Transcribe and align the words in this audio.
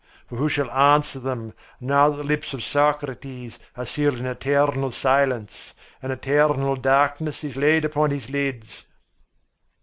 For 0.29 0.37
who 0.37 0.49
shall 0.49 0.71
answer 0.71 1.19
them, 1.19 1.53
now 1.79 2.09
that 2.09 2.17
the 2.17 2.23
lips 2.23 2.55
of 2.55 2.63
Socrates 2.63 3.59
are 3.77 3.85
sealed 3.85 4.17
in 4.17 4.25
eternal 4.25 4.91
silence, 4.91 5.73
and 6.01 6.11
eternal 6.11 6.75
darkness 6.75 7.43
is 7.43 7.55
laid 7.55 7.85
upon 7.85 8.09
his 8.09 8.27
lids?" 8.27 8.85